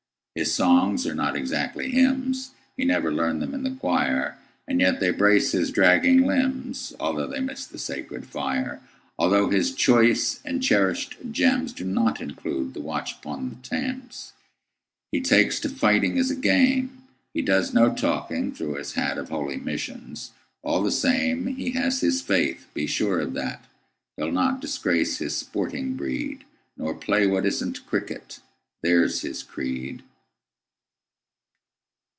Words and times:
His 0.33 0.53
songs 0.53 1.05
are 1.05 1.13
not 1.13 1.35
exactly 1.35 1.91
hymns; 1.91 2.51
He 2.77 2.85
never 2.85 3.11
learned 3.11 3.41
them 3.41 3.53
in 3.53 3.63
the 3.63 3.71
choir; 3.71 4.37
And 4.65 4.79
yet 4.79 5.01
they 5.01 5.11
brace 5.11 5.51
his 5.51 5.71
dragging 5.71 6.21
limbsAlthough 6.21 7.29
they 7.29 7.41
miss 7.41 7.65
the 7.67 7.77
sacred 7.77 8.25
fire; 8.25 8.79
Although 9.19 9.49
his 9.49 9.73
choice 9.75 10.39
and 10.45 10.63
cherished 10.63 11.17
gemsDo 11.33 11.85
not 11.85 12.21
include 12.21 12.73
"The 12.73 12.79
Watch 12.79 13.17
upon 13.17 13.49
the 13.49 13.55
Thames."He 13.57 15.19
takes 15.19 15.59
to 15.59 15.67
fighting 15.69 16.17
as 16.17 16.31
a 16.31 16.35
game; 16.37 17.03
He 17.33 17.41
does 17.41 17.73
no 17.73 17.93
talking, 17.93 18.53
through 18.53 18.75
his 18.75 18.93
hat, 18.93 19.17
Of 19.17 19.27
holy 19.27 19.57
missions; 19.57 20.31
all 20.63 20.81
the 20.81 20.91
sameHe 20.91 21.73
has 21.73 21.99
his 21.99 22.21
faith—be 22.21 22.87
sure 22.87 23.19
of 23.19 23.33
that; 23.33 23.65
He'll 24.15 24.31
not 24.31 24.61
disgrace 24.61 25.17
his 25.17 25.35
sporting 25.35 25.95
breed, 25.95 26.45
Nor 26.77 26.93
play 26.95 27.27
what 27.27 27.45
is 27.45 27.61
n't 27.61 27.85
cricket. 27.85 28.39
There's 28.81 29.23
his 29.23 29.43
creed. 29.43 30.03